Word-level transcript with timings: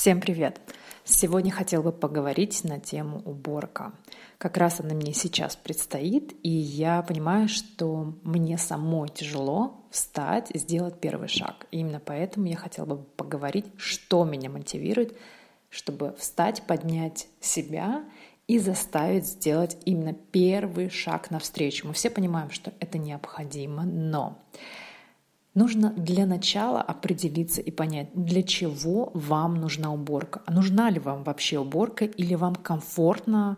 Всем 0.00 0.22
привет! 0.22 0.58
Сегодня 1.04 1.52
хотел 1.52 1.82
бы 1.82 1.92
поговорить 1.92 2.64
на 2.64 2.80
тему 2.80 3.20
уборка. 3.26 3.92
Как 4.38 4.56
раз 4.56 4.80
она 4.80 4.94
мне 4.94 5.12
сейчас 5.12 5.56
предстоит, 5.56 6.34
и 6.42 6.48
я 6.48 7.02
понимаю, 7.02 7.48
что 7.48 8.14
мне 8.22 8.56
самой 8.56 9.10
тяжело 9.10 9.84
встать 9.90 10.52
сделать 10.54 10.98
первый 11.02 11.28
шаг. 11.28 11.66
И 11.70 11.80
именно 11.80 12.00
поэтому 12.00 12.46
я 12.46 12.56
хотела 12.56 12.86
бы 12.86 12.96
поговорить, 12.96 13.66
что 13.76 14.24
меня 14.24 14.48
мотивирует, 14.48 15.14
чтобы 15.68 16.14
встать, 16.18 16.62
поднять 16.62 17.28
себя 17.38 18.02
и 18.48 18.58
заставить 18.58 19.26
сделать 19.26 19.76
именно 19.84 20.14
первый 20.14 20.88
шаг 20.88 21.30
навстречу. 21.30 21.86
Мы 21.86 21.92
все 21.92 22.08
понимаем, 22.08 22.50
что 22.50 22.72
это 22.80 22.96
необходимо, 22.96 23.82
но 23.82 24.38
Нужно 25.54 25.90
для 25.90 26.26
начала 26.26 26.80
определиться 26.80 27.60
и 27.60 27.70
понять, 27.70 28.08
для 28.14 28.42
чего 28.42 29.10
вам 29.14 29.56
нужна 29.56 29.92
уборка. 29.92 30.42
А 30.46 30.52
нужна 30.52 30.90
ли 30.90 31.00
вам 31.00 31.24
вообще 31.24 31.58
уборка 31.58 32.04
или 32.04 32.34
вам 32.36 32.54
комфортно 32.54 33.56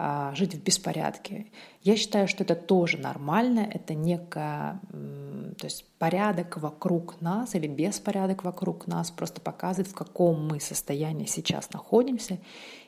а, 0.00 0.32
жить 0.36 0.54
в 0.54 0.62
беспорядке. 0.62 1.46
Я 1.82 1.96
считаю, 1.96 2.28
что 2.28 2.44
это 2.44 2.54
тоже 2.54 2.98
нормально, 2.98 3.68
это 3.68 3.94
некая, 3.94 4.80
то 4.92 5.64
есть 5.64 5.84
порядок 5.98 6.56
вокруг 6.58 7.20
нас 7.20 7.56
или 7.56 7.66
беспорядок 7.66 8.44
вокруг 8.44 8.86
нас 8.86 9.10
просто 9.10 9.40
показывает, 9.40 9.88
в 9.88 9.96
каком 9.96 10.46
мы 10.46 10.60
состоянии 10.60 11.26
сейчас 11.26 11.72
находимся. 11.72 12.38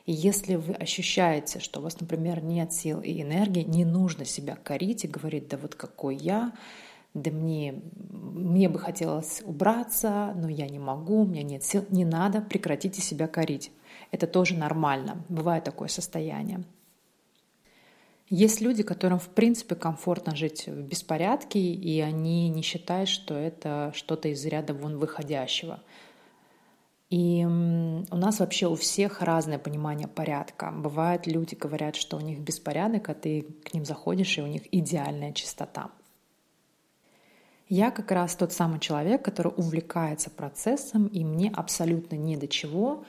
И 0.05 0.13
если 0.13 0.55
вы 0.55 0.73
ощущаете, 0.73 1.59
что 1.59 1.81
у 1.81 1.83
вас, 1.83 1.99
например, 1.99 2.41
нет 2.41 2.71
сил 2.71 3.01
и 3.01 3.21
энергии, 3.21 3.63
не 3.63 3.83
нужно 3.83 4.23
себя 4.23 4.55
корить 4.55 5.03
и 5.03 5.09
говорить, 5.09 5.49
да 5.49 5.57
вот 5.57 5.75
какой 5.75 6.15
я, 6.15 6.53
да 7.13 7.31
мне, 7.31 7.81
мне 8.09 8.69
бы 8.69 8.79
хотелось 8.79 9.41
убраться, 9.43 10.33
но 10.35 10.47
я 10.49 10.67
не 10.67 10.79
могу, 10.79 11.21
у 11.21 11.25
меня 11.25 11.43
нет 11.43 11.63
сил. 11.63 11.85
Не 11.89 12.05
надо, 12.05 12.41
прекратите 12.41 13.01
себя 13.01 13.27
корить. 13.27 13.71
Это 14.11 14.27
тоже 14.27 14.55
нормально. 14.55 15.23
Бывает 15.27 15.63
такое 15.63 15.89
состояние. 15.89 16.63
Есть 18.29 18.61
люди, 18.61 18.81
которым 18.81 19.19
в 19.19 19.27
принципе 19.27 19.75
комфортно 19.75 20.37
жить 20.37 20.67
в 20.67 20.83
беспорядке, 20.83 21.59
и 21.59 21.99
они 21.99 22.47
не 22.47 22.61
считают, 22.61 23.09
что 23.09 23.33
это 23.33 23.91
что-то 23.93 24.29
из 24.29 24.45
ряда 24.45 24.73
вон 24.73 24.97
выходящего. 24.97 25.81
И 27.09 27.43
у 27.45 28.15
нас 28.15 28.39
вообще 28.39 28.67
у 28.67 28.75
всех 28.75 29.21
разное 29.21 29.59
понимание 29.59 30.07
порядка. 30.07 30.71
Бывают 30.71 31.27
люди 31.27 31.55
говорят, 31.55 31.97
что 31.97 32.15
у 32.15 32.21
них 32.21 32.39
беспорядок, 32.39 33.09
а 33.09 33.13
ты 33.13 33.41
к 33.65 33.73
ним 33.73 33.83
заходишь, 33.83 34.37
и 34.37 34.41
у 34.41 34.47
них 34.47 34.61
идеальная 34.73 35.33
чистота. 35.33 35.91
Я 37.73 37.89
как 37.89 38.11
раз 38.11 38.35
тот 38.35 38.51
самый 38.51 38.81
человек, 38.81 39.23
который 39.23 39.53
увлекается 39.55 40.29
процессом, 40.29 41.07
и 41.07 41.23
мне 41.23 41.49
абсолютно 41.49 42.17
не 42.17 42.35
до 42.35 42.45
чего, 42.45 43.05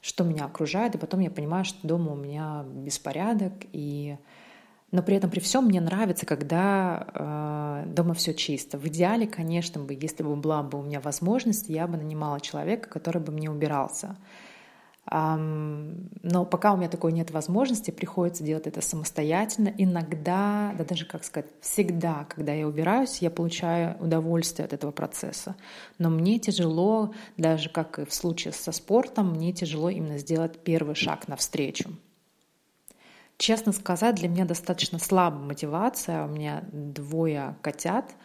что 0.00 0.22
меня 0.22 0.44
окружает, 0.44 0.94
и 0.94 0.98
потом 0.98 1.18
я 1.18 1.28
понимаю, 1.28 1.64
что 1.64 1.84
дома 1.84 2.12
у 2.12 2.14
меня 2.14 2.64
беспорядок, 2.64 3.52
и 3.72 4.16
но 4.92 5.02
при 5.02 5.16
этом 5.16 5.28
при 5.28 5.40
всем 5.40 5.64
мне 5.64 5.80
нравится, 5.80 6.24
когда 6.24 7.84
э, 7.84 7.90
дома 7.90 8.14
все 8.14 8.32
чисто. 8.32 8.78
В 8.78 8.86
идеале, 8.86 9.26
конечно 9.26 9.82
бы, 9.82 9.98
если 10.00 10.22
бы 10.22 10.36
была 10.36 10.62
бы 10.62 10.78
у 10.78 10.82
меня 10.82 11.00
возможность, 11.00 11.68
я 11.68 11.88
бы 11.88 11.96
нанимала 11.96 12.40
человека, 12.40 12.88
который 12.88 13.20
бы 13.20 13.32
мне 13.32 13.50
убирался. 13.50 14.16
Но 15.08 16.44
пока 16.50 16.72
у 16.72 16.76
меня 16.76 16.88
такой 16.88 17.12
нет 17.12 17.30
возможности, 17.30 17.92
приходится 17.92 18.42
делать 18.42 18.66
это 18.66 18.80
самостоятельно. 18.80 19.72
Иногда, 19.78 20.74
да 20.76 20.84
даже, 20.84 21.06
как 21.06 21.22
сказать, 21.22 21.48
всегда, 21.60 22.26
когда 22.28 22.52
я 22.52 22.66
убираюсь, 22.66 23.18
я 23.18 23.30
получаю 23.30 23.96
удовольствие 24.00 24.66
от 24.66 24.72
этого 24.72 24.90
процесса. 24.90 25.54
Но 25.98 26.10
мне 26.10 26.40
тяжело, 26.40 27.14
даже 27.36 27.68
как 27.68 28.00
и 28.00 28.04
в 28.04 28.12
случае 28.12 28.52
со 28.52 28.72
спортом, 28.72 29.30
мне 29.34 29.52
тяжело 29.52 29.90
именно 29.90 30.18
сделать 30.18 30.58
первый 30.64 30.96
шаг 30.96 31.28
навстречу. 31.28 31.90
Честно 33.38 33.72
сказать, 33.72 34.16
для 34.16 34.28
меня 34.28 34.44
достаточно 34.44 34.98
слабая 34.98 35.44
мотивация. 35.44 36.24
У 36.24 36.28
меня 36.28 36.64
двое 36.72 37.56
котят— 37.62 38.14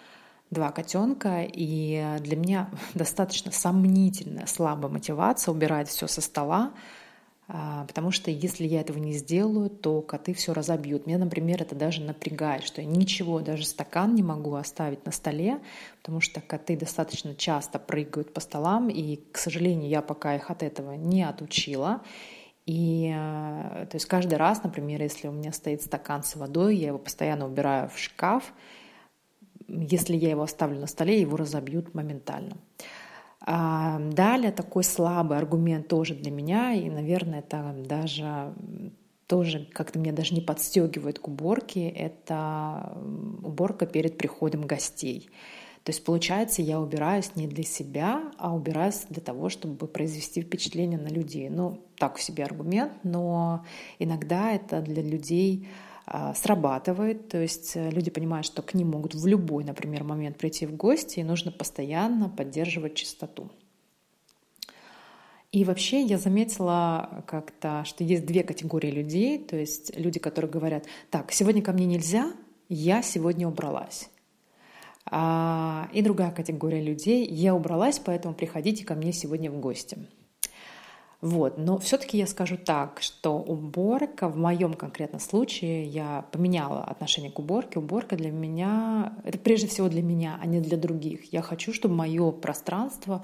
два 0.51 0.71
котенка, 0.71 1.41
и 1.41 2.17
для 2.19 2.35
меня 2.35 2.69
достаточно 2.93 3.51
сомнительная, 3.51 4.45
слабая 4.45 4.91
мотивация 4.91 5.51
убирать 5.51 5.89
все 5.89 6.07
со 6.07 6.21
стола, 6.21 6.73
а, 7.53 7.85
потому 7.85 8.11
что 8.11 8.31
если 8.31 8.65
я 8.65 8.79
этого 8.79 8.97
не 8.97 9.11
сделаю, 9.11 9.69
то 9.69 10.01
коты 10.01 10.33
все 10.33 10.53
разобьют. 10.53 11.05
Меня, 11.05 11.17
например, 11.17 11.61
это 11.61 11.75
даже 11.75 12.01
напрягает, 12.01 12.63
что 12.63 12.81
я 12.81 12.87
ничего, 12.87 13.41
даже 13.41 13.65
стакан 13.65 14.15
не 14.15 14.23
могу 14.23 14.55
оставить 14.55 15.05
на 15.05 15.11
столе, 15.11 15.59
потому 16.01 16.21
что 16.21 16.39
коты 16.39 16.77
достаточно 16.77 17.35
часто 17.35 17.77
прыгают 17.77 18.33
по 18.33 18.39
столам, 18.39 18.89
и, 18.89 19.17
к 19.33 19.37
сожалению, 19.37 19.89
я 19.89 20.01
пока 20.01 20.35
их 20.35 20.49
от 20.49 20.63
этого 20.63 20.93
не 20.93 21.23
отучила. 21.23 22.01
И 22.65 23.11
а, 23.13 23.85
то 23.87 23.95
есть 23.95 24.05
каждый 24.05 24.35
раз, 24.35 24.63
например, 24.63 25.01
если 25.01 25.27
у 25.27 25.33
меня 25.33 25.51
стоит 25.51 25.81
стакан 25.81 26.23
с 26.23 26.37
водой, 26.37 26.77
я 26.77 26.87
его 26.87 26.99
постоянно 26.99 27.47
убираю 27.47 27.89
в 27.89 27.97
шкаф, 27.97 28.53
если 29.71 30.15
я 30.15 30.29
его 30.29 30.43
оставлю 30.43 30.79
на 30.79 30.87
столе, 30.87 31.19
его 31.19 31.37
разобьют 31.37 31.93
моментально. 31.93 32.57
А 33.43 33.99
далее 33.99 34.51
такой 34.51 34.83
слабый 34.83 35.37
аргумент 35.37 35.87
тоже 35.87 36.13
для 36.13 36.29
меня, 36.29 36.73
и, 36.73 36.89
наверное, 36.89 37.39
это 37.39 37.75
даже 37.87 38.53
тоже 39.25 39.67
как-то 39.71 39.97
меня 39.97 40.11
даже 40.11 40.35
не 40.35 40.41
подстегивает 40.41 41.17
к 41.17 41.27
уборке, 41.27 41.87
это 41.87 42.97
уборка 43.41 43.85
перед 43.85 44.17
приходом 44.17 44.67
гостей. 44.67 45.29
То 45.83 45.91
есть, 45.91 46.03
получается, 46.03 46.61
я 46.61 46.79
убираюсь 46.79 47.35
не 47.35 47.47
для 47.47 47.63
себя, 47.63 48.31
а 48.37 48.53
убираюсь 48.53 49.05
для 49.09 49.21
того, 49.21 49.49
чтобы 49.49 49.87
произвести 49.87 50.41
впечатление 50.41 50.99
на 50.99 51.07
людей. 51.07 51.49
Ну, 51.49 51.79
так 51.97 52.17
у 52.17 52.19
себя 52.19 52.45
аргумент, 52.45 52.91
но 53.03 53.65
иногда 53.97 54.51
это 54.51 54.81
для 54.81 55.01
людей 55.01 55.67
срабатывает, 56.35 57.29
то 57.29 57.37
есть 57.37 57.75
э, 57.75 57.89
люди 57.91 58.09
понимают, 58.09 58.45
что 58.45 58.61
к 58.61 58.73
ним 58.73 58.89
могут 58.89 59.13
в 59.15 59.27
любой, 59.27 59.63
например, 59.63 60.03
момент 60.03 60.37
прийти 60.37 60.65
в 60.65 60.75
гости, 60.75 61.19
и 61.19 61.23
нужно 61.23 61.51
постоянно 61.51 62.29
поддерживать 62.29 62.95
чистоту. 62.95 63.51
И 65.51 65.65
вообще 65.65 66.01
я 66.01 66.17
заметила 66.17 67.23
как-то, 67.27 67.83
что 67.85 68.03
есть 68.03 68.25
две 68.25 68.43
категории 68.43 68.89
людей, 68.89 69.37
то 69.37 69.57
есть 69.57 69.95
люди, 69.97 70.17
которые 70.17 70.49
говорят, 70.49 70.85
так, 71.09 71.31
сегодня 71.31 71.61
ко 71.61 71.73
мне 71.73 71.85
нельзя, 71.85 72.31
я 72.69 73.01
сегодня 73.01 73.47
убралась. 73.47 74.09
А, 75.05 75.89
и 75.91 76.01
другая 76.01 76.31
категория 76.31 76.81
людей, 76.81 77.27
я 77.27 77.53
убралась, 77.53 77.99
поэтому 77.99 78.33
приходите 78.33 78.85
ко 78.85 78.95
мне 78.95 79.11
сегодня 79.11 79.51
в 79.51 79.59
гости. 79.59 79.97
Вот. 81.21 81.57
Но 81.57 81.77
все-таки 81.77 82.17
я 82.17 82.25
скажу 82.25 82.57
так, 82.57 82.99
что 83.01 83.37
уборка 83.37 84.27
в 84.27 84.37
моем 84.37 84.73
конкретном 84.73 85.19
случае, 85.19 85.85
я 85.85 86.25
поменяла 86.31 86.83
отношение 86.83 87.31
к 87.31 87.37
уборке. 87.37 87.77
Уборка 87.77 88.15
для 88.15 88.31
меня, 88.31 89.13
это 89.23 89.37
прежде 89.37 89.67
всего 89.67 89.87
для 89.87 90.01
меня, 90.01 90.39
а 90.41 90.47
не 90.47 90.59
для 90.59 90.77
других. 90.77 91.31
Я 91.31 91.43
хочу, 91.43 91.73
чтобы 91.73 91.95
мое 91.95 92.31
пространство 92.31 93.23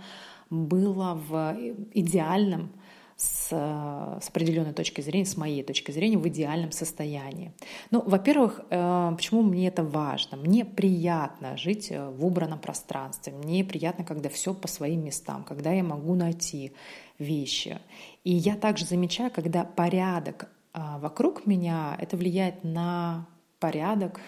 было 0.49 1.19
в 1.27 1.57
идеальном 1.93 2.71
с, 3.17 3.49
с 3.49 4.29
определенной 4.29 4.73
точки 4.73 5.01
зрения, 5.01 5.25
с 5.25 5.35
моей 5.35 5.63
точки 5.63 5.89
зрения, 5.89 6.19
в 6.19 6.27
идеальном 6.27 6.71
состоянии. 6.71 7.51
Ну, 7.89 8.03
во-первых, 8.05 8.61
э, 8.69 9.11
почему 9.15 9.41
мне 9.41 9.69
это 9.69 9.83
важно? 9.83 10.37
Мне 10.37 10.63
приятно 10.63 11.57
жить 11.57 11.87
э, 11.89 12.09
в 12.11 12.23
убранном 12.23 12.59
пространстве. 12.59 13.33
Мне 13.33 13.63
приятно, 13.63 14.05
когда 14.05 14.29
все 14.29 14.53
по 14.53 14.67
своим 14.67 15.03
местам, 15.03 15.43
когда 15.43 15.71
я 15.71 15.83
могу 15.83 16.13
найти 16.13 16.73
вещи. 17.19 17.79
И 18.23 18.31
я 18.33 18.55
также 18.55 18.85
замечаю, 18.85 19.31
когда 19.31 19.63
порядок 19.63 20.49
а, 20.73 20.99
вокруг 20.99 21.45
меня, 21.47 21.95
это 21.99 22.17
влияет 22.17 22.63
на 22.63 23.27
порядок 23.59 24.21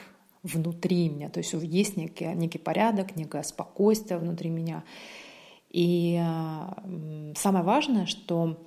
внутри 0.44 1.09
меня. 1.09 1.29
То 1.29 1.39
есть 1.39 1.53
есть 1.53 1.97
некий, 1.97 2.33
некий 2.33 2.57
порядок, 2.57 3.16
некое 3.16 3.44
спокойствие 3.44 4.19
внутри 4.19 4.49
меня. 4.49 4.83
И 5.69 6.19
а, 6.19 6.83
самое 7.35 7.63
важное, 7.63 8.05
что 8.05 8.58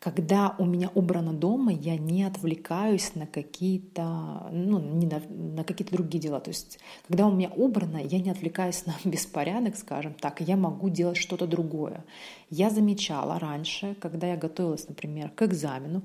когда 0.00 0.54
у 0.56 0.64
меня 0.64 0.90
убрано 0.94 1.34
дома, 1.34 1.72
я 1.72 1.98
не 1.98 2.24
отвлекаюсь 2.24 3.14
на 3.14 3.26
какие-то, 3.26 4.48
ну, 4.50 4.80
не 4.80 5.06
на, 5.06 5.20
на 5.28 5.62
какие-то 5.62 5.92
другие 5.92 6.22
дела. 6.22 6.40
То 6.40 6.48
есть, 6.48 6.78
когда 7.06 7.26
у 7.26 7.32
меня 7.32 7.50
убрано, 7.54 7.98
я 7.98 8.18
не 8.18 8.30
отвлекаюсь 8.30 8.86
на 8.86 8.96
беспорядок, 9.04 9.76
скажем 9.76 10.14
так, 10.14 10.40
я 10.40 10.56
могу 10.56 10.88
делать 10.88 11.18
что-то 11.18 11.46
другое. 11.46 12.02
Я 12.48 12.70
замечала 12.70 13.38
раньше, 13.38 13.94
когда 14.00 14.26
я 14.26 14.36
готовилась, 14.38 14.88
например, 14.88 15.28
к 15.28 15.42
экзамену, 15.42 16.02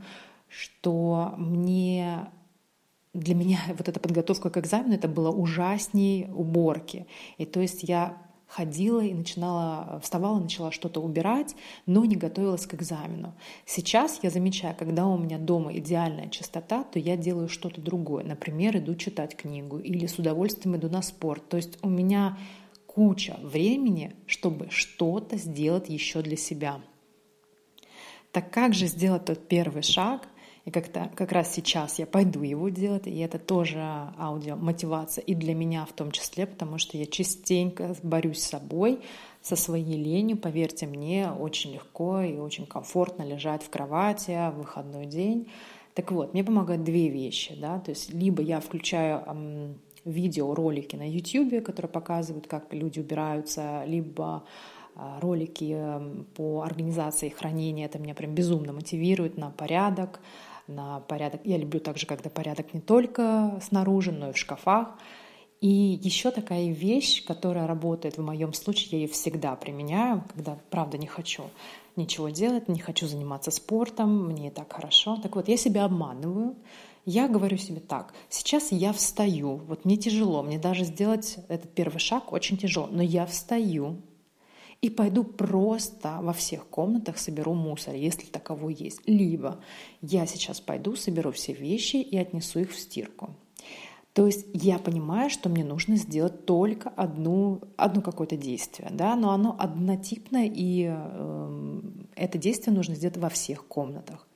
что 0.50 1.34
мне 1.38 2.28
для 3.14 3.34
меня 3.34 3.60
вот 3.78 3.88
эта 3.88 4.00
подготовка 4.02 4.50
к 4.50 4.58
экзамену 4.58 4.96
это 4.96 5.08
было 5.08 5.32
ужаснее 5.32 6.30
уборки. 6.34 7.08
И 7.38 7.46
то 7.46 7.62
есть 7.62 7.84
я 7.84 8.25
ходила 8.48 9.02
и 9.02 9.14
начинала, 9.14 10.00
вставала, 10.02 10.40
начала 10.40 10.72
что-то 10.72 11.02
убирать, 11.02 11.56
но 11.86 12.06
не 12.06 12.16
готовилась 12.16 12.66
к 12.66 12.74
экзамену. 12.74 13.34
Сейчас 13.66 14.20
я 14.22 14.30
замечаю, 14.30 14.76
когда 14.78 15.08
у 15.08 15.18
меня 15.18 15.38
дома 15.38 15.76
идеальная 15.78 16.30
чистота, 16.30 16.84
то 16.84 17.00
я 17.00 17.18
делаю 17.18 17.50
что-то 17.50 17.82
другое. 17.82 18.24
Например, 18.24 18.78
иду 18.78 18.96
читать 18.96 19.36
книгу 19.36 19.80
или 19.80 20.06
с 20.06 20.20
удовольствием 20.20 20.78
иду 20.78 20.90
на 20.90 21.02
спорт. 21.02 21.48
То 21.50 21.58
есть 21.58 21.78
у 21.82 21.90
меня 21.90 22.38
куча 22.86 23.38
времени, 23.42 24.16
чтобы 24.26 24.70
что-то 24.70 25.38
сделать 25.38 25.90
еще 25.90 26.22
для 26.22 26.38
себя. 26.38 26.82
Так 28.32 28.52
как 28.52 28.74
же 28.74 28.88
сделать 28.88 29.26
тот 29.26 29.48
первый 29.48 29.82
шаг? 29.82 30.28
И 30.66 30.72
как-то 30.72 31.12
как 31.16 31.32
раз 31.32 31.54
сейчас 31.54 32.00
я 32.00 32.08
пойду 32.08 32.42
его 32.42 32.70
делать, 32.70 33.06
и 33.06 33.20
это 33.20 33.38
тоже 33.38 33.78
аудио 34.18 34.56
мотивация 34.56 35.24
и 35.24 35.36
для 35.36 35.54
меня 35.54 35.86
в 35.86 35.94
том 35.94 36.10
числе, 36.10 36.48
потому 36.48 36.80
что 36.80 36.98
я 36.98 37.06
частенько 37.06 37.96
борюсь 38.02 38.42
с 38.42 38.50
собой, 38.50 39.00
со 39.44 39.56
своей 39.56 39.96
ленью. 40.04 40.38
Поверьте 40.38 40.88
мне, 40.88 41.30
очень 41.32 41.74
легко 41.74 42.22
и 42.22 42.38
очень 42.38 42.66
комфортно 42.66 43.22
лежать 43.22 43.62
в 43.62 43.70
кровати 43.70 44.32
в 44.52 44.58
выходной 44.58 45.06
день. 45.06 45.52
Так 45.94 46.12
вот, 46.12 46.34
мне 46.34 46.44
помогают 46.44 46.84
две 46.84 47.10
вещи, 47.10 47.56
да, 47.56 47.80
то 47.80 47.92
есть 47.92 48.12
либо 48.12 48.42
я 48.42 48.60
включаю 48.60 49.24
эм, 49.28 49.80
видеоролики 50.04 50.96
на 50.96 51.08
YouTube, 51.08 51.64
которые 51.64 51.92
показывают, 51.92 52.48
как 52.48 52.74
люди 52.74 53.00
убираются, 53.00 53.84
либо 53.86 54.44
а, 54.96 55.20
ролики 55.22 55.78
по 56.36 56.62
организации 56.62 57.30
хранения. 57.30 57.86
Это 57.86 58.00
меня 58.00 58.16
прям 58.16 58.34
безумно 58.34 58.74
мотивирует 58.74 59.38
на 59.38 59.52
порядок, 59.52 60.20
на 60.68 61.00
порядок. 61.02 61.42
Я 61.44 61.58
люблю 61.58 61.80
также, 61.80 62.06
когда 62.06 62.30
порядок 62.30 62.74
не 62.74 62.82
только 62.82 63.60
снаружи, 63.62 64.12
но 64.12 64.30
и 64.30 64.34
в 64.34 64.38
шкафах. 64.38 64.90
И 65.62 66.00
еще 66.04 66.32
такая 66.32 66.70
вещь, 66.70 67.26
которая 67.26 67.66
работает 67.66 68.18
в 68.18 68.22
моем 68.22 68.54
случае, 68.54 68.92
я 68.92 68.98
ее 69.00 69.08
всегда 69.08 69.56
применяю, 69.56 70.24
когда 70.34 70.60
правда 70.70 70.98
не 70.98 71.08
хочу 71.08 71.46
ничего 71.96 72.30
делать, 72.30 72.68
не 72.68 72.80
хочу 72.80 73.08
заниматься 73.08 73.52
спортом, 73.52 74.28
мне 74.28 74.50
и 74.50 74.52
так 74.52 74.74
хорошо. 74.74 75.18
Так 75.24 75.36
вот, 75.36 75.48
я 75.48 75.58
себя 75.58 75.86
обманываю, 75.86 76.56
я 77.06 77.28
говорю 77.28 77.58
себе 77.58 77.80
так, 77.80 78.14
сейчас 78.30 78.72
я 78.72 78.92
встаю, 78.92 79.58
вот 79.68 79.86
мне 79.86 79.96
тяжело, 79.96 80.44
мне 80.44 80.60
даже 80.60 80.84
сделать 80.84 81.38
этот 81.48 81.74
первый 81.74 82.00
шаг 82.00 82.34
очень 82.34 82.58
тяжело, 82.58 82.88
но 82.92 83.02
я 83.02 83.26
встаю, 83.26 83.98
и 84.86 84.90
пойду 84.92 85.24
просто 85.24 86.20
во 86.22 86.32
всех 86.32 86.68
комнатах 86.68 87.18
соберу 87.18 87.56
мусор, 87.56 87.96
если 87.96 88.28
таковой 88.28 88.76
есть. 88.76 89.02
Либо 89.08 89.60
я 90.04 90.28
сейчас 90.28 90.62
пойду, 90.62 90.96
соберу 90.96 91.32
все 91.32 91.54
вещи 91.54 91.96
и 91.96 92.16
отнесу 92.16 92.60
их 92.60 92.70
в 92.70 92.78
стирку. 92.78 93.32
То 94.14 94.28
есть 94.28 94.46
я 94.54 94.78
понимаю, 94.78 95.32
что 95.32 95.50
мне 95.50 95.64
нужно 95.64 95.96
сделать 95.96 96.46
только 96.46 96.90
одну, 96.90 97.62
одно 97.78 98.04
какое-то 98.04 98.38
действие, 98.38 98.90
да, 98.92 99.16
но 99.16 99.32
оно 99.32 99.56
однотипное, 99.58 100.46
и 100.54 100.88
э, 100.88 101.82
это 102.16 102.38
действие 102.38 102.76
нужно 102.76 102.94
сделать 102.94 103.18
во 103.18 103.30
всех 103.30 103.66
комнатах. 103.66 104.28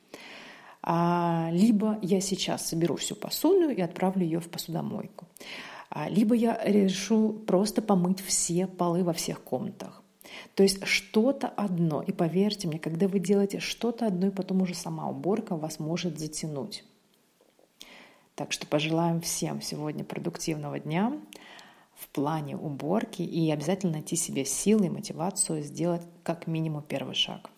А, 0.82 1.50
либо 1.52 1.96
я 2.02 2.20
сейчас 2.20 2.66
соберу 2.66 2.96
всю 2.96 3.14
посуду 3.14 3.70
и 3.70 3.80
отправлю 3.80 4.24
ее 4.24 4.40
в 4.40 4.50
посудомойку. 4.50 5.28
А, 5.90 6.08
либо 6.08 6.34
я 6.34 6.60
решу 6.64 7.34
просто 7.46 7.82
помыть 7.82 8.20
все 8.20 8.66
полы 8.66 9.04
во 9.04 9.12
всех 9.12 9.42
комнатах. 9.42 10.02
То 10.54 10.62
есть 10.62 10.84
что-то 10.86 11.48
одно. 11.48 12.02
И 12.02 12.12
поверьте 12.12 12.68
мне, 12.68 12.78
когда 12.78 13.08
вы 13.08 13.18
делаете 13.18 13.60
что-то 13.60 14.06
одно, 14.06 14.28
и 14.28 14.30
потом 14.30 14.62
уже 14.62 14.74
сама 14.74 15.08
уборка 15.08 15.56
вас 15.56 15.78
может 15.78 16.18
затянуть. 16.18 16.84
Так 18.34 18.52
что 18.52 18.66
пожелаем 18.66 19.20
всем 19.20 19.60
сегодня 19.60 20.04
продуктивного 20.04 20.78
дня 20.80 21.12
в 21.94 22.08
плане 22.08 22.56
уборки 22.56 23.22
и 23.22 23.50
обязательно 23.50 23.92
найти 23.92 24.16
себе 24.16 24.44
силы 24.44 24.86
и 24.86 24.90
мотивацию 24.90 25.62
сделать 25.62 26.02
как 26.22 26.46
минимум 26.46 26.82
первый 26.82 27.14
шаг. 27.14 27.50